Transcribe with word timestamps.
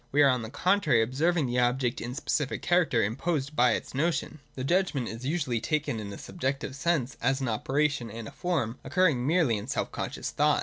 We 0.11 0.23
are, 0.23 0.29
on 0.29 0.41
the 0.41 0.49
contrary, 0.49 1.03
observing 1.03 1.45
the 1.45 1.59
object 1.59 2.01
in 2.01 2.09
the 2.09 2.15
specific 2.15 2.63
character 2.63 3.03
imposed 3.03 3.55
by 3.55 3.73
its 3.73 3.93
notion. 3.93 4.39
167 4.55 4.55
.J 4.55 4.55
The 4.55 4.75
Judgment 4.75 5.15
is 5.21 5.29
usually 5.31 5.61
taken 5.61 5.99
in 5.99 6.11
a 6.11 6.17
subjective 6.17 6.75
sense 6.75 7.17
as 7.21 7.39
an 7.39 7.47
operation 7.47 8.09
and 8.09 8.27
a 8.27 8.31
form, 8.31 8.79
occurring 8.83 9.27
merely 9.27 9.57
in 9.57 9.67
self 9.67 9.91
conscious 9.91 10.31
thought. 10.31 10.59